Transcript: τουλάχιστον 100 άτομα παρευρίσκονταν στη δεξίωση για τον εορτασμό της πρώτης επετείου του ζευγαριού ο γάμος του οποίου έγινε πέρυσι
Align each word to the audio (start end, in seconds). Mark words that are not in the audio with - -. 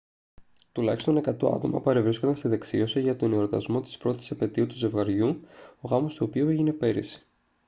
τουλάχιστον 0.71 1.17
100 1.17 1.27
άτομα 1.55 1.81
παρευρίσκονταν 1.81 2.35
στη 2.35 2.47
δεξίωση 2.47 3.01
για 3.01 3.15
τον 3.15 3.33
εορτασμό 3.33 3.81
της 3.81 3.97
πρώτης 3.97 4.31
επετείου 4.31 4.67
του 4.67 4.75
ζευγαριού 4.75 5.39
ο 5.81 5.87
γάμος 5.87 6.15
του 6.15 6.25
οποίου 6.29 6.49
έγινε 6.49 6.71
πέρυσι 6.71 7.25